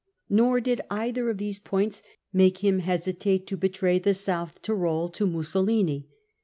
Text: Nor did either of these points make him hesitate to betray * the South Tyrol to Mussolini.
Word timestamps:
Nor 0.31 0.59
did 0.61 0.81
either 0.89 1.29
of 1.29 1.37
these 1.37 1.59
points 1.59 2.01
make 2.33 2.63
him 2.63 2.79
hesitate 2.79 3.45
to 3.45 3.55
betray 3.55 3.99
* 3.99 3.99
the 3.99 4.15
South 4.15 4.59
Tyrol 4.63 5.09
to 5.09 5.27
Mussolini. 5.27 6.07